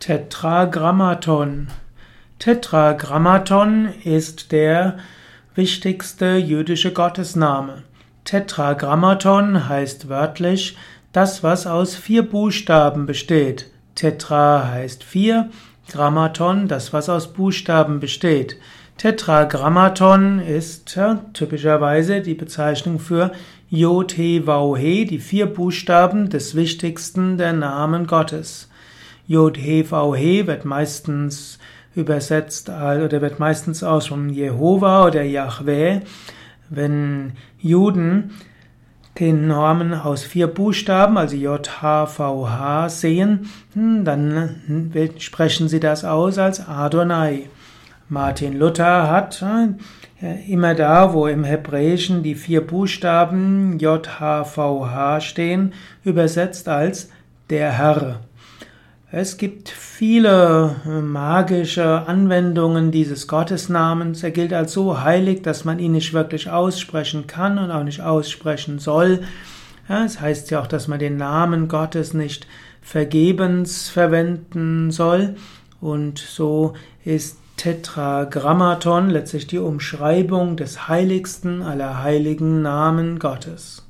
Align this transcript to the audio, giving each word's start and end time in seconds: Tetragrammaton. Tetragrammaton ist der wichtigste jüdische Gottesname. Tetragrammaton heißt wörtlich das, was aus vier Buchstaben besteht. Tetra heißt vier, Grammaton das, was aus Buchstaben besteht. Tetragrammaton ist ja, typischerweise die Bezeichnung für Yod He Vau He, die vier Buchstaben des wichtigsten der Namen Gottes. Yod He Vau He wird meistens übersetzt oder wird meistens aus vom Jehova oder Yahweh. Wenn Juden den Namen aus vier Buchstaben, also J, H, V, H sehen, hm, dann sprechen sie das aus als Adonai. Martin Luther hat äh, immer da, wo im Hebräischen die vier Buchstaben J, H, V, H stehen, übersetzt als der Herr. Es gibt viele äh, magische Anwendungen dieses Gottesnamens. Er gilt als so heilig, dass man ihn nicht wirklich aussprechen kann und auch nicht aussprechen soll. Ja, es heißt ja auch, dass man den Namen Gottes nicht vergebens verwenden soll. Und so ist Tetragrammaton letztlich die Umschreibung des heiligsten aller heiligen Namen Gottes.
Tetragrammaton. 0.00 1.66
Tetragrammaton 2.38 3.88
ist 4.04 4.52
der 4.52 4.98
wichtigste 5.56 6.36
jüdische 6.36 6.92
Gottesname. 6.92 7.82
Tetragrammaton 8.22 9.68
heißt 9.68 10.08
wörtlich 10.08 10.76
das, 11.12 11.42
was 11.42 11.66
aus 11.66 11.96
vier 11.96 12.22
Buchstaben 12.22 13.06
besteht. 13.06 13.72
Tetra 13.96 14.68
heißt 14.70 15.02
vier, 15.02 15.50
Grammaton 15.88 16.68
das, 16.68 16.92
was 16.92 17.08
aus 17.08 17.32
Buchstaben 17.32 17.98
besteht. 17.98 18.56
Tetragrammaton 18.98 20.38
ist 20.38 20.94
ja, 20.94 21.24
typischerweise 21.32 22.20
die 22.20 22.34
Bezeichnung 22.34 23.00
für 23.00 23.32
Yod 23.68 24.12
He 24.12 24.46
Vau 24.46 24.76
He, 24.76 25.06
die 25.06 25.18
vier 25.18 25.46
Buchstaben 25.46 26.30
des 26.30 26.54
wichtigsten 26.54 27.36
der 27.36 27.52
Namen 27.52 28.06
Gottes. 28.06 28.68
Yod 29.28 29.58
He 29.58 29.84
Vau 29.84 30.14
He 30.14 30.46
wird 30.46 30.64
meistens 30.64 31.58
übersetzt 31.94 32.68
oder 32.70 33.20
wird 33.20 33.38
meistens 33.38 33.82
aus 33.82 34.08
vom 34.08 34.30
Jehova 34.30 35.06
oder 35.06 35.22
Yahweh. 35.22 36.00
Wenn 36.70 37.32
Juden 37.58 38.32
den 39.18 39.46
Namen 39.48 39.94
aus 39.94 40.22
vier 40.22 40.46
Buchstaben, 40.46 41.18
also 41.18 41.36
J, 41.36 41.82
H, 41.82 42.06
V, 42.06 42.48
H 42.48 42.88
sehen, 42.88 43.50
hm, 43.74 44.04
dann 44.04 44.92
sprechen 45.18 45.68
sie 45.68 45.80
das 45.80 46.04
aus 46.04 46.38
als 46.38 46.66
Adonai. 46.66 47.50
Martin 48.08 48.58
Luther 48.58 49.10
hat 49.10 49.44
äh, 50.22 50.50
immer 50.50 50.74
da, 50.74 51.12
wo 51.12 51.26
im 51.26 51.44
Hebräischen 51.44 52.22
die 52.22 52.34
vier 52.34 52.66
Buchstaben 52.66 53.78
J, 53.78 54.20
H, 54.20 54.44
V, 54.44 54.88
H 54.88 55.20
stehen, 55.20 55.74
übersetzt 56.04 56.68
als 56.68 57.10
der 57.50 57.72
Herr. 57.72 58.20
Es 59.10 59.38
gibt 59.38 59.70
viele 59.70 60.76
äh, 60.84 61.00
magische 61.00 62.06
Anwendungen 62.06 62.90
dieses 62.90 63.26
Gottesnamens. 63.26 64.22
Er 64.22 64.32
gilt 64.32 64.52
als 64.52 64.74
so 64.74 65.00
heilig, 65.00 65.40
dass 65.40 65.64
man 65.64 65.78
ihn 65.78 65.92
nicht 65.92 66.12
wirklich 66.12 66.50
aussprechen 66.50 67.26
kann 67.26 67.56
und 67.56 67.70
auch 67.70 67.84
nicht 67.84 68.02
aussprechen 68.02 68.78
soll. 68.78 69.22
Ja, 69.88 70.04
es 70.04 70.20
heißt 70.20 70.50
ja 70.50 70.60
auch, 70.60 70.66
dass 70.66 70.88
man 70.88 70.98
den 70.98 71.16
Namen 71.16 71.68
Gottes 71.68 72.12
nicht 72.12 72.46
vergebens 72.82 73.88
verwenden 73.88 74.90
soll. 74.90 75.36
Und 75.80 76.18
so 76.18 76.74
ist 77.02 77.38
Tetragrammaton 77.56 79.08
letztlich 79.08 79.46
die 79.46 79.58
Umschreibung 79.58 80.58
des 80.58 80.86
heiligsten 80.86 81.62
aller 81.62 82.02
heiligen 82.02 82.60
Namen 82.60 83.18
Gottes. 83.18 83.87